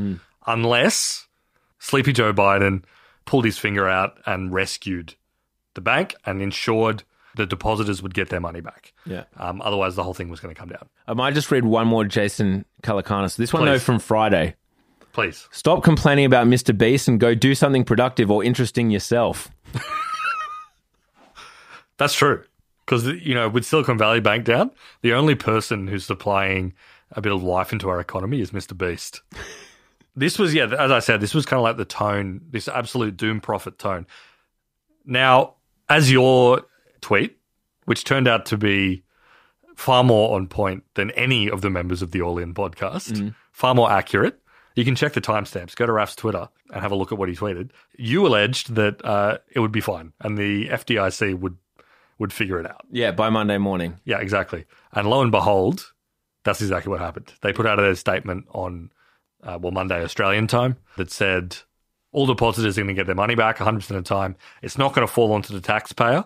[0.46, 1.28] unless
[1.80, 2.84] Sleepy Joe Biden
[3.26, 5.16] pulled his finger out and rescued
[5.74, 7.04] the bank and ensured
[7.36, 8.94] the depositors would get their money back.
[9.06, 9.26] Yeah.
[9.38, 10.90] Um, otherwise, the whole thing was going to come down.
[11.08, 13.36] I might just read one more Jason Calacanis.
[13.36, 13.84] This one, though, Please.
[13.84, 14.56] from Friday.
[15.14, 15.48] Please.
[15.52, 16.76] Stop complaining about Mr.
[16.76, 19.50] Beast and go do something productive or interesting yourself.
[21.98, 22.44] That's true.
[22.88, 24.72] Because, you know, with Silicon Valley Bank down,
[25.02, 26.74] the only person who's supplying
[27.12, 28.78] a bit of life into our economy is Mr.
[28.78, 29.22] Beast.
[30.16, 33.18] this was, yeah, as I said, this was kind of like the tone, this absolute
[33.18, 34.08] doom prophet tone.
[35.06, 35.56] Now,
[35.90, 36.64] as your
[37.02, 37.38] tweet,
[37.84, 39.04] which turned out to be
[39.76, 43.76] far more on point than any of the members of the All In podcast, far
[43.76, 44.40] more accurate.
[44.76, 45.76] You can check the timestamps.
[45.76, 47.72] Go to Raf's Twitter and have a look at what he tweeted.
[47.98, 51.58] You alleged that uh, it would be fine and the FDIC would
[52.20, 52.86] would figure it out.
[52.92, 54.00] Yeah, by Monday morning.
[54.06, 54.66] Yeah, exactly.
[54.94, 55.94] And lo and behold,
[56.44, 57.34] that's exactly what happened.
[57.42, 58.92] They put out a statement on,
[59.44, 61.58] uh, well, Monday Australian time that said
[62.12, 64.36] all depositors are going to get their money back 100% of the time.
[64.62, 66.26] It's not going to fall onto the taxpayer.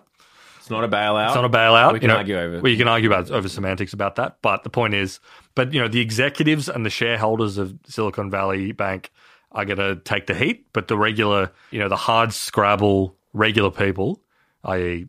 [0.58, 1.26] It's not a bailout.
[1.26, 1.92] It's not a bailout.
[1.92, 2.60] We can you know, argue over.
[2.60, 5.18] Well, you can argue about over semantics about that, but the point is,
[5.56, 9.10] but you know, the executives and the shareholders of Silicon Valley Bank
[9.50, 13.72] are going to take the heat, but the regular, you know, the hard scrabble regular
[13.72, 14.22] people,
[14.64, 15.08] i.e.,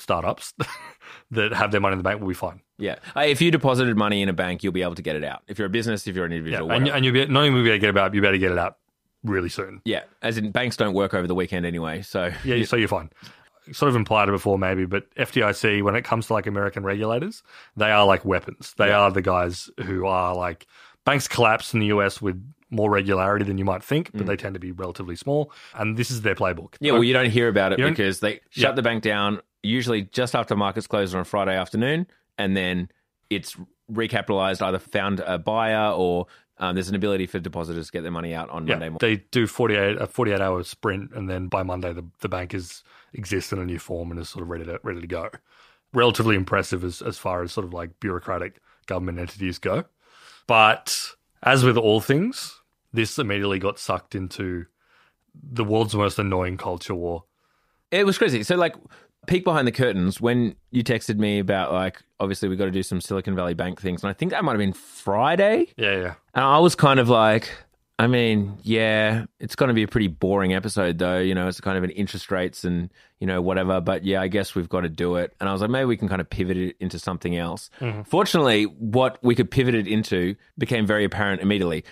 [0.00, 0.54] startups
[1.30, 2.60] that have their money in the bank, will be fine.
[2.78, 2.96] Yeah.
[3.16, 5.42] Uh, if you deposited money in a bank, you'll be able to get it out.
[5.48, 6.72] If you're a business, if you're an Yeah, individual.
[6.72, 8.22] and, and you'll be not only will you be able to get it out, you
[8.22, 8.76] better get it out
[9.24, 9.80] really soon.
[9.84, 10.02] yeah.
[10.22, 12.02] As in, banks don't work over the weekend anyway.
[12.02, 13.10] So, Yeah, so you're fine.
[13.72, 17.42] Sort of implied it before, maybe, but FDIC, when it comes to like American regulators,
[17.76, 18.74] they are like weapons.
[18.78, 20.66] They are the guys who are like
[21.04, 24.54] banks collapse in the US with more regularity than you might think, but they tend
[24.54, 26.74] to be relatively small, and this is their playbook.
[26.80, 28.72] yeah, well, you don't hear about it because they shut Yeah.
[28.72, 32.06] the bank down usually just after markets close on a Friday afternoon.
[32.36, 32.90] And then
[33.30, 33.56] it's
[33.90, 36.26] recapitalized, either found a buyer or
[36.58, 38.98] um, there's an ability for depositors to get their money out on yeah, Monday morning.
[39.00, 42.82] they do 48 a 48 hour sprint, and then by Monday the, the bank is
[43.12, 45.30] exists in a new form and is sort of ready to ready to go.
[45.94, 49.84] Relatively impressive as as far as sort of like bureaucratic government entities go.
[50.48, 52.60] But as with all things,
[52.92, 54.66] this immediately got sucked into
[55.40, 57.24] the world's most annoying culture war.
[57.90, 58.42] It was crazy.
[58.42, 58.74] So, like,
[59.28, 62.82] peek behind the curtains when you texted me about, like, obviously we got to do
[62.82, 64.02] some Silicon Valley Bank things.
[64.02, 65.68] And I think that might have been Friday.
[65.76, 66.14] Yeah, yeah.
[66.34, 67.50] And I was kind of like,
[68.00, 71.18] I mean, yeah, it's going to be a pretty boring episode, though.
[71.18, 73.80] You know, it's kind of an interest rates and, you know, whatever.
[73.80, 75.34] But yeah, I guess we've got to do it.
[75.40, 77.70] And I was like, maybe we can kind of pivot it into something else.
[77.80, 78.02] Mm-hmm.
[78.02, 81.84] Fortunately, what we could pivot it into became very apparent immediately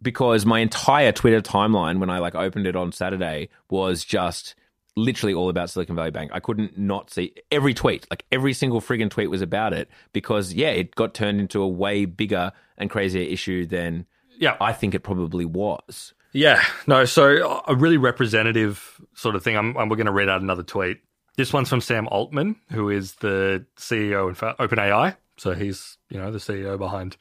[0.00, 4.54] because my entire Twitter timeline, when I like opened it on Saturday, was just
[4.98, 6.30] literally all about Silicon Valley Bank.
[6.34, 10.52] I couldn't not see every tweet, like every single friggin' tweet was about it because,
[10.52, 14.06] yeah, it got turned into a way bigger and crazier issue than
[14.38, 14.56] Yeah.
[14.60, 16.14] I think it probably was.
[16.32, 17.04] Yeah, no.
[17.04, 19.56] So a really representative sort of thing.
[19.56, 21.00] I'm, I'm we're going to read out another tweet.
[21.36, 25.16] This one's from Sam Altman, who is the CEO of OpenAI.
[25.38, 27.16] So he's you know the CEO behind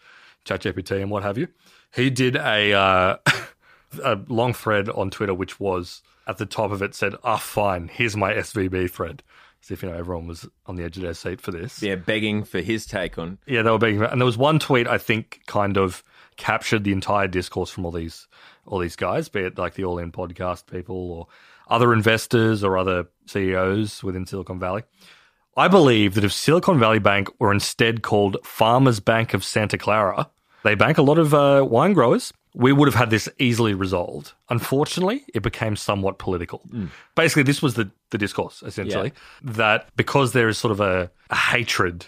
[0.46, 1.48] ChatGPT and what have you.
[1.96, 3.18] He did a uh,
[4.04, 7.88] a long thread on Twitter, which was at the top of it said, "Ah, fine.
[7.88, 9.24] Here's my SVB thread."
[9.64, 11.82] As if you know everyone was on the edge of their seat for this.
[11.82, 13.40] Yeah, begging for his take on.
[13.48, 14.00] Yeah, they were begging.
[14.00, 16.04] for, And there was one tweet I think kind of
[16.36, 18.28] captured the entire discourse from all these
[18.66, 21.28] all these guys, be it like the All In podcast people or
[21.70, 24.84] other investors or other CEOs within Silicon Valley.
[25.56, 30.30] I believe that if Silicon Valley Bank were instead called Farmers Bank of Santa Clara,
[30.68, 32.34] they bank a lot of uh, wine growers.
[32.54, 34.34] We would have had this easily resolved.
[34.50, 36.62] Unfortunately, it became somewhat political.
[36.72, 36.90] Mm.
[37.16, 41.36] Basically, this was the, the discourse, essentially, that because there is sort of a, a
[41.36, 42.08] hatred,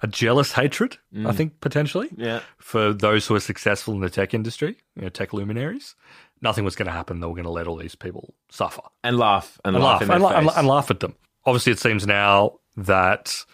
[0.00, 2.24] a jealous hatred, I think, potentially, Mm.
[2.24, 2.40] Yeah.
[2.58, 5.94] for those who are successful in the tech industry, you know, tech luminaries,
[6.40, 7.20] nothing was going to happen.
[7.20, 9.60] They were going to let all these people suffer And laugh.
[9.64, 10.46] And, and laugh, laugh and, their la- face.
[10.46, 11.14] la- and laugh at them.
[11.44, 13.44] Obviously, it seems now that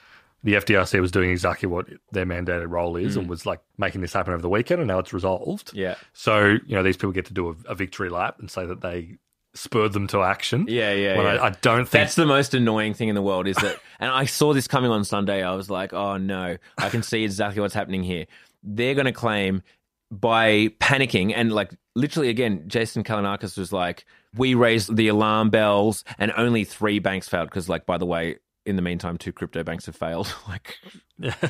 [0.44, 4.12] the FDIC was doing exactly what their mandated role is and was like making this
[4.12, 5.72] happen over the weekend, and now it's resolved.
[5.72, 5.78] Mm.
[5.78, 5.94] Yeah.
[6.12, 8.80] So you know these people get to do a, a victory lap and say that
[8.80, 9.18] they
[9.54, 10.66] spurred them to action.
[10.68, 11.42] Yeah, yeah, When yeah.
[11.42, 14.10] I, I don't think That's the most annoying thing in the world is that, and
[14.10, 15.42] I saw this coming on Sunday.
[15.42, 18.26] I was like, oh no, I can see exactly what's happening here.
[18.62, 19.62] They're going to claim
[20.10, 26.04] by panicking and like literally again, Jason Calacanis was like, we raised the alarm bells
[26.18, 29.64] and only three banks failed because, like, by the way, in the meantime, two crypto
[29.64, 30.32] banks have failed.
[30.48, 30.76] like,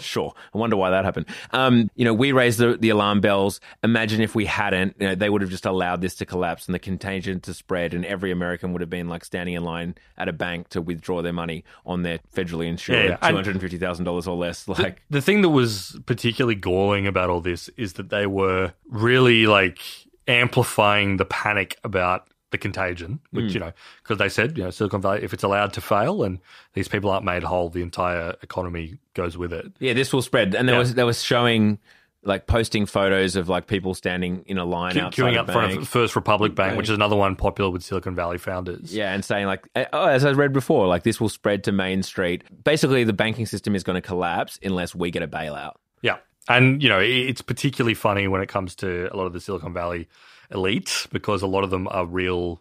[0.01, 0.33] sure.
[0.55, 1.27] I wonder why that happened.
[1.51, 3.61] Um, you know, we raised the, the alarm bells.
[3.83, 6.75] Imagine if we hadn't, you know, they would have just allowed this to collapse and
[6.75, 10.29] the contagion to spread, and every American would have been like standing in line at
[10.29, 13.29] a bank to withdraw their money on their federally insured Yeah, yeah.
[13.29, 14.69] Two hundred and fifty thousand dollars or less.
[14.69, 19.47] Like, the thing that was particularly galling about all this is that they were really
[19.47, 19.81] like
[20.29, 23.53] amplifying the panic about the contagion, which, hmm.
[23.53, 26.39] you know, because they said, you know, Silicon Valley, if it's allowed to fail and
[26.75, 29.73] these people aren't made whole, the entire economy goes with it.
[29.79, 30.55] yeah, this will spread.
[30.55, 30.81] And there Yeah.
[30.81, 31.79] was there was showing
[32.25, 35.89] like posting photos of like people standing in a line outside queuing up front of
[35.89, 38.95] First Republic Bank, which is another one popular with Silicon Valley founders.
[38.95, 41.73] Yeah, and saying like, eh, oh, as I read before, like this will spread to
[41.73, 42.45] Main Street.
[42.65, 45.75] Basically, the banking system is going to collapse unless we get a bailout.
[46.03, 46.17] Yeah.
[46.49, 49.73] And, you know, it's particularly funny when it comes to a lot of the Silicon
[49.73, 50.09] Valley
[50.51, 52.61] elite because a lot of them are real.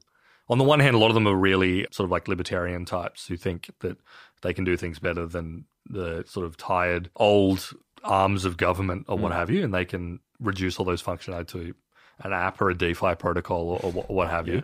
[0.50, 3.28] On the one hand, a lot of them are really sort of like libertarian types
[3.28, 3.97] who think that
[4.41, 7.71] they can do things better than the sort of tired old
[8.04, 9.38] arms of government or what hmm.
[9.38, 11.73] have you, and they can reduce all those functionality to
[12.23, 14.63] an app or a DeFi protocol or, or what- have you.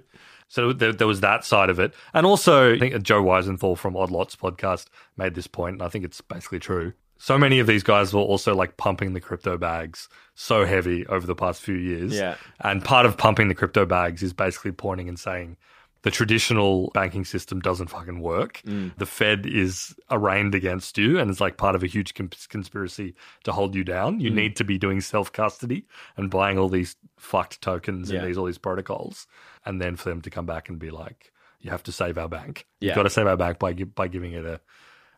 [0.49, 1.95] So there, there was that side of it.
[2.13, 4.85] And also, I think Joe Weisenthal from Odd Lots podcast
[5.17, 6.93] made this point, and I think it's basically true.
[7.17, 11.25] So many of these guys were also like pumping the crypto bags so heavy over
[11.25, 12.13] the past few years.
[12.13, 12.35] Yeah.
[12.59, 15.57] And part of pumping the crypto bags is basically pointing and saying
[16.01, 18.61] the traditional banking system doesn't fucking work.
[18.65, 18.95] Mm.
[18.97, 23.15] The Fed is arraigned against you and it's like part of a huge cons- conspiracy
[23.45, 24.19] to hold you down.
[24.19, 24.35] You mm.
[24.35, 25.85] need to be doing self custody
[26.17, 28.19] and buying all these fucked tokens Yeah.
[28.19, 29.27] and these all these protocols.
[29.65, 32.27] And then for them to come back and be like, you have to save our
[32.27, 32.67] bank.
[32.81, 32.89] Yeah.
[32.89, 34.59] You've got to save our bank by, by giving it a,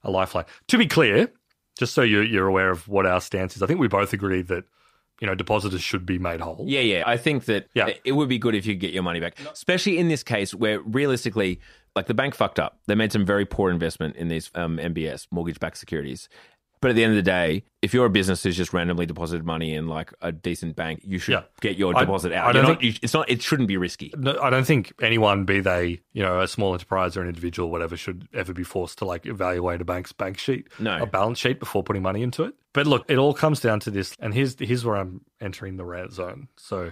[0.04, 0.46] a lifeline.
[0.68, 1.32] To be clear,
[1.78, 4.42] just so you're, you're aware of what our stance is, I think we both agree
[4.44, 4.64] that,
[5.22, 6.66] you know, depositors should be made whole.
[6.68, 7.04] Yeah, yeah.
[7.06, 7.90] I think that Yeah.
[8.04, 10.80] it would be good if you get your money back, especially in this case where
[10.82, 11.60] realistically,
[11.96, 12.80] like the bank fucked up.
[12.88, 16.28] They made some very poor investment in these um, MBS, mortgage backed securities.
[16.82, 19.46] But at the end of the day, if you're a business who's just randomly deposited
[19.46, 21.44] money in like a decent bank, you should Yeah.
[21.62, 22.46] get your I- deposit I out.
[22.54, 23.30] don't You're not, think- you, it's not.
[23.30, 24.14] It shouldn't be risky.
[24.18, 27.70] No, I don't think anyone, be they you know a small enterprise or an individual,
[27.72, 31.02] whatever, should ever be forced to like evaluate a bank's bank sheet, No.
[31.02, 32.54] a balance sheet before putting money into it.
[32.74, 35.86] But look, it all comes down to this, and here's here's where I'm entering the
[35.86, 36.50] red zone.
[36.58, 36.92] So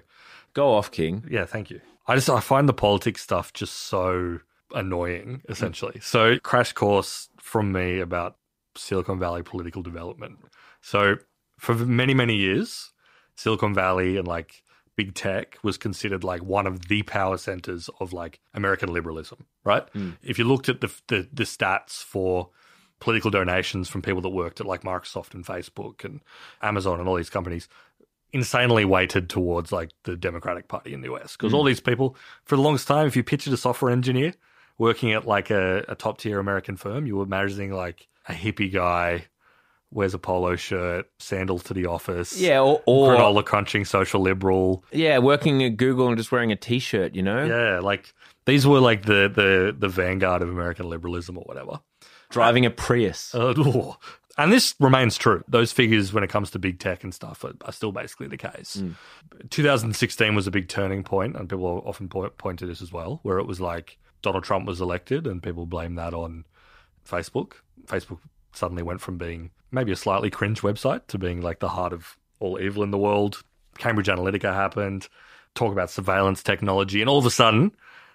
[0.54, 1.26] Go off, King.
[1.30, 1.82] yeah, thank you.
[2.08, 4.40] I just I find the politics stuff just so
[4.74, 6.00] annoying, essentially.
[6.02, 8.36] So crash course from me about
[8.76, 10.40] Silicon Valley political development.
[10.82, 11.16] So
[11.58, 12.92] for many many years,
[13.36, 14.64] Silicon Valley and like
[14.96, 19.88] big tech was considered like one of the power centers of like American liberalism, right?
[19.94, 20.12] Hmm.
[20.22, 22.50] If you looked at the, the the stats for
[23.00, 26.22] political donations from people that worked at like Microsoft and Facebook and
[26.62, 27.68] Amazon and all these companies,
[28.32, 31.36] insanely weighted towards like the Democratic Party in the US.
[31.36, 31.68] Because all hmm.
[31.68, 34.34] these people, for the longest time, if you pictured a software engineer
[34.78, 38.72] working at like a, a top tier American firm, you were imagining like a hippie
[38.72, 39.26] guy,
[39.92, 42.40] wears a polo shirt, sandals to the office.
[42.40, 44.84] Yeah, or, or granola crunching social liberal.
[44.92, 47.16] yeah, working at Google and just wearing a t-shirt.
[47.16, 48.14] You know, Yeah, like
[48.46, 51.80] these were like the the the vanguard of American liberalism or whatever.
[52.30, 53.34] driving a Prius.
[53.36, 53.94] Uh.
[54.36, 55.44] And this remains true.
[55.48, 58.38] Those figures, when it comes to big tech and stuff, are, are still basically the
[58.38, 58.82] case.
[59.52, 63.20] 2016 was a big turning point, and people often point, point to this as well,
[63.24, 66.46] where it was like Donald Trump was elected, and people blame that on
[67.08, 67.54] Facebook.
[67.86, 68.20] Facebook
[68.54, 72.18] suddenly went from being maybe a slightly cringe website to being like the heart of
[72.40, 73.44] all evil in the world.
[73.78, 75.08] Cambridge Analytica happened,
[75.56, 77.72] talk about surveillance technology, and all of a sudden,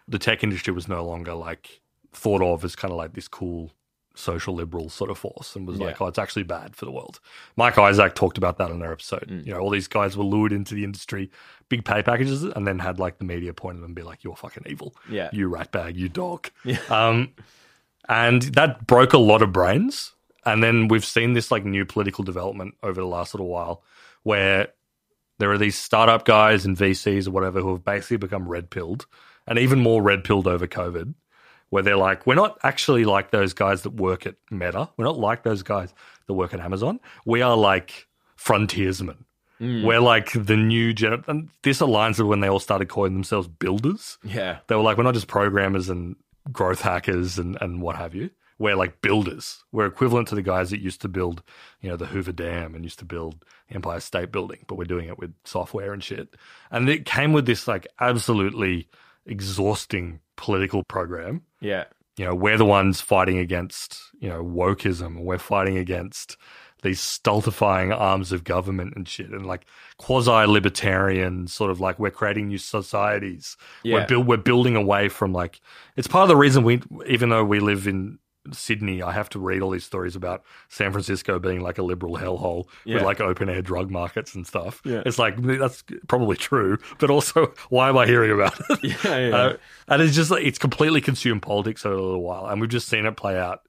[0.07, 1.81] the tech industry was no longer like
[2.12, 3.72] thought of as kind of like this cool
[4.14, 7.20] social liberal sort of force and was like, oh, it's actually bad for the world.
[7.57, 9.31] Mike Isaac talked about that in their episode.
[9.31, 11.31] You know, all these guys were lured into the industry,
[11.68, 14.24] big pay packages, and then had like the media point at them and be like,
[14.24, 14.96] you're fucking evil.
[15.09, 15.31] Yeah.
[15.33, 16.51] You ratbag, you dog.
[16.90, 17.33] Um,
[18.08, 20.12] and that broke a lot of brains.
[20.44, 23.82] And then we've seen this like new political development over the last little while
[24.22, 24.68] where
[25.38, 29.06] there are these startup guys and VCs or whatever who have basically become red pilled
[29.46, 31.14] and even more red pilled over COVID,
[31.70, 34.88] where they're like, we're not actually like those guys that work at Meta.
[34.96, 35.92] We're not like those guys
[36.26, 37.00] that work at Amazon.
[37.24, 38.06] We are like
[38.37, 39.24] frontiersmen.
[39.61, 39.84] Mm.
[39.84, 41.24] We're like the new gen.
[41.26, 44.58] And this aligns with when they all started calling themselves builders Yeah.
[44.66, 46.16] they were like, we're not just programmers and
[46.53, 48.31] growth hackers and, and what have you.
[48.59, 49.62] We're like builders.
[49.70, 51.42] We're equivalent to the guys that used to build,
[51.81, 55.09] you know, the Hoover Dam and used to build Empire State Building, but we're doing
[55.09, 56.35] it with software and shit.
[56.70, 58.88] And it came with this like absolutely
[59.27, 61.42] exhausting political program.
[61.61, 61.85] Yeah.
[62.16, 65.22] You know, we're the ones fighting against, you know, wokeism.
[65.22, 66.37] We're fighting against
[66.83, 69.67] these stultifying arms of government and shit and like
[69.99, 73.57] quasi libertarian sort of like we're creating new societies.
[73.85, 74.07] We're Yeah.
[74.07, 75.61] build we're building away from like
[75.97, 78.19] it's part of the reason we even though we live in
[78.51, 82.17] Sydney, I have to read all these stories about San Francisco being like a liberal
[82.17, 82.95] hellhole Yeah.
[82.95, 84.81] with like open air drug markets and stuff.
[84.87, 85.03] Yeah.
[85.05, 88.79] It's like that's probably true, but also why am I hearing about it?
[89.05, 89.37] Yeah, yeah.
[89.37, 89.57] Uh,
[89.88, 92.88] and it's just like it's completely consumed politics over a little while, and we've just
[92.88, 93.62] seen it play out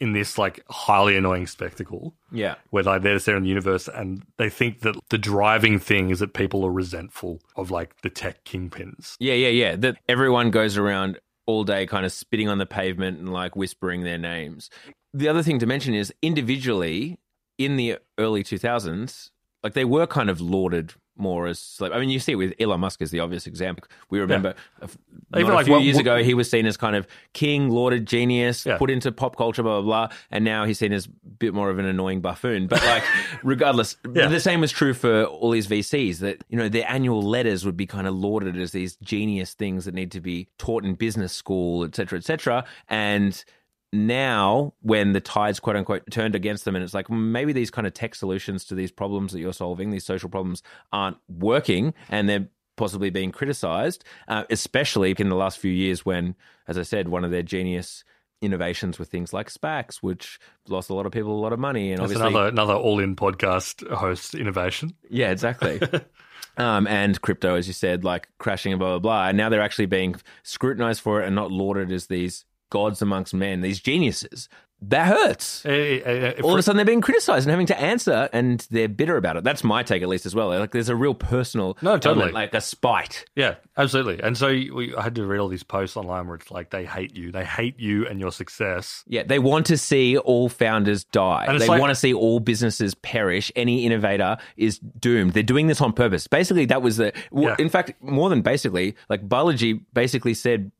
[0.00, 2.54] in this like highly annoying spectacle Yeah.
[2.70, 6.10] where like they're just there in the universe and they think that the driving thing
[6.10, 9.16] is that people are resentful of like the tech kingpins.
[9.18, 9.76] Yeah, yeah, yeah.
[9.76, 14.02] That everyone goes around all day kind of spitting on the pavement and like whispering
[14.04, 14.70] their names.
[15.14, 17.18] The other thing to mention is individually
[17.58, 19.30] in the early 2000s,
[19.64, 22.54] like they were kind of lauded more as like I mean you see it with
[22.60, 23.84] Elon Musk as the obvious example.
[24.10, 26.76] We remember not Even a like few what- years what- ago he was seen as
[26.76, 28.78] kind of king, lauded genius, Yeah.
[28.78, 31.70] put into pop culture, blah blah blah, and now he's seen as a bit more
[31.70, 32.66] of an annoying buffoon.
[32.66, 33.02] But like
[33.42, 34.28] regardless, Yeah.
[34.28, 37.76] the same was true for all these VCs that you know their annual letters would
[37.76, 41.32] be kind of lauded as these genius things that need to be taught in business
[41.32, 42.64] school, et cetera, et cetera.
[42.88, 43.44] And
[43.92, 47.70] now, when the tides quote unquote turned against them, and it's like "Mm, maybe these
[47.70, 51.94] kind of tech solutions to these problems that you're solving, these social problems, aren't working,
[52.08, 56.34] and they're possibly being criticized, uh, especially in the last few years when,
[56.66, 58.04] as I said, one of their genius
[58.40, 61.90] innovations with things like SPACs, which lost a lot of people a lot of money,
[61.90, 64.94] and That's obviously another another all in podcast host innovation.
[65.08, 65.80] yeah, exactly.
[66.56, 69.28] um, and crypto, as you said, like crashing and blah blah blah.
[69.28, 73.34] And now they're actually being scrutinized for it and not lauded as these gods amongst
[73.34, 74.48] men, these geniuses.
[74.80, 75.66] That hurts.
[75.66, 76.00] Eh, eh,
[76.38, 79.16] eh, All of a sudden, they're being criticized and having to answer, and they're bitter
[79.16, 79.42] about it.
[79.42, 80.50] That's my take, at least, as well.
[80.56, 82.12] Like, there's a real personal, No, totally.
[82.26, 83.24] element, like a spite.
[83.34, 84.22] Yeah, absolutely.
[84.22, 86.84] And so we, I had to read all these posts online where it's like they
[86.84, 89.02] hate you, they hate you and your success.
[89.08, 91.58] Yeah, they want to see all founders die.
[91.58, 93.50] They like- want to see all businesses perish.
[93.56, 95.32] Any innovator is doomed.
[95.32, 96.28] They're doing this on purpose.
[96.28, 97.12] Basically, that was the.
[97.32, 97.56] well, Yeah.
[97.58, 100.70] In fact, more than basically, like Balaji basically said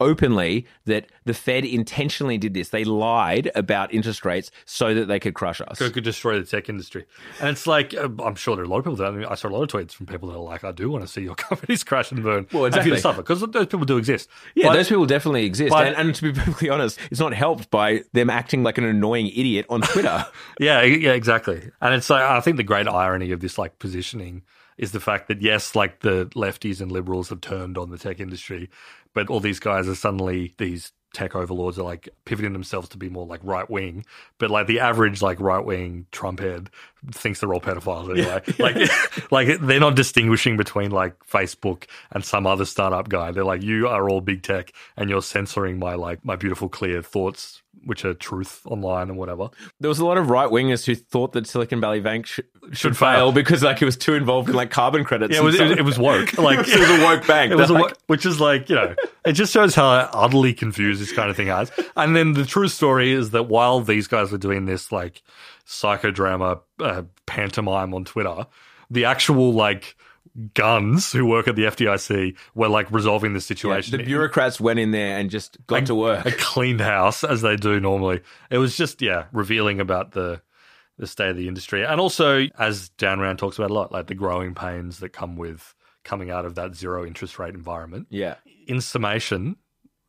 [0.00, 2.68] openly that the Fed intentionally did this.
[2.70, 5.80] They lied about interest rates so that they could crush us.
[5.80, 7.04] It could destroy the tech industry.
[7.40, 9.24] And it's like, uh, I'm sure there are a lot of people that, I, mean,
[9.24, 11.08] I saw a lot of tweets from people that are like, I do want to
[11.08, 12.46] see your companies crash and burn.
[12.52, 13.00] Well, And for you exactly.
[13.00, 14.28] suffer, because those people do exist.
[14.54, 15.70] Yeah, But- those people definitely exist.
[15.70, 18.84] but- and, and to be perfectly honest, it's not helped by them acting like an
[18.84, 20.26] annoying idiot on Twitter.
[20.60, 21.70] Yeah, yeah, exactly.
[21.80, 24.42] And it's like I think the great irony of this like positioning
[24.78, 28.20] is the fact that yes, like the lefties and liberals have turned on the tech
[28.20, 28.70] industry,
[29.12, 33.08] but all these guys are suddenly these tech overlords are like pivoting themselves to be
[33.08, 34.04] more like right wing.
[34.38, 36.70] But like the average like right wing Trump head
[37.12, 38.42] thinks they're all pedophiles anyway.
[38.58, 43.30] Like like they're not distinguishing between like Facebook and some other startup guy.
[43.30, 47.02] They're like you are all big tech and you're censoring my like my beautiful clear
[47.02, 49.48] thoughts which are truth online and whatever.
[49.78, 52.40] there was a lot of right wingers who thought that Silicon Valley Bank sh-
[52.72, 53.32] should, Should fail fail.
[53.32, 55.32] because like it was too involved in like carbon credits.
[55.32, 56.36] Yeah, it was, it, was, it was woke.
[56.38, 57.52] Like it was a woke bank.
[57.52, 60.54] It was a, They're wo- which is like you know, it just shows how utterly
[60.54, 61.70] confused this kind of thing has.
[61.96, 65.22] And then the true story is that while these guys were doing this like
[65.68, 68.46] psychodrama uh, pantomime on Twitter,
[68.90, 69.96] the actual like
[70.54, 73.96] guns who work at the FDIC were like resolving the Yeah, situation.
[73.98, 76.26] the bureaucrats went in there and just got to work.
[76.26, 78.20] a cleaned house as they do normally.
[78.50, 80.40] It was just yeah, revealing about the
[80.96, 81.84] the state of the industry.
[81.84, 85.74] And also, as Downround talks about a lot, like the growing pains that come with
[86.04, 88.08] coming out of that zero interest rate environment.
[88.10, 88.34] Yeah.
[88.66, 89.56] In summation,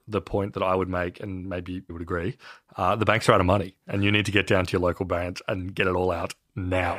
[0.10, 2.38] the point that I would make, and maybe you would agree,
[2.76, 4.82] uh, the banks are out of money, and you need to get down to your
[4.82, 6.98] local branch and get it all out now.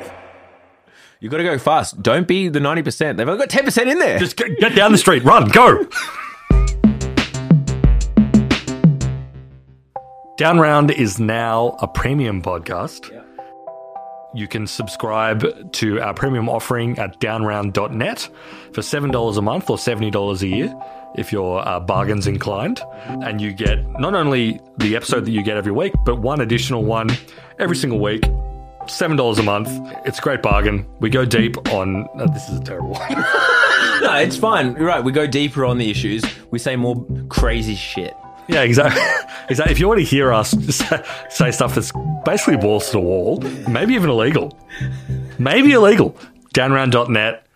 [1.20, 2.02] You've got to go fast.
[2.02, 3.16] Don't be the 90%.
[3.16, 4.18] They've only got 10% in there.
[4.18, 5.86] Just get, get down the street, run, go.
[10.38, 13.14] Downround is now a premium podcast.
[14.32, 18.30] You can subscribe to our premium offering at downround.net
[18.72, 20.74] for $7 a month or $70 a year
[21.16, 22.80] if you're uh, bargains inclined.
[23.06, 26.84] And you get not only the episode that you get every week, but one additional
[26.84, 27.10] one
[27.58, 28.22] every single week.
[28.84, 29.68] $7 a month.
[30.04, 30.86] It's a great bargain.
[31.00, 32.08] We go deep on.
[32.18, 33.12] Uh, this is a terrible one.
[34.02, 34.74] no, it's fine.
[34.74, 35.04] You're right.
[35.04, 36.24] We go deeper on the issues.
[36.50, 38.14] We say more crazy shit.
[38.48, 39.02] Yeah, exactly.
[39.48, 39.72] exactly.
[39.72, 40.50] If you want to hear us
[41.30, 41.92] say, stuff that's
[42.24, 44.58] basically balls to the wall, maybe even illegal,
[45.38, 46.16] maybe illegal,
[46.52, 47.46] downround.net,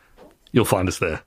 [0.53, 1.23] you'll find us there.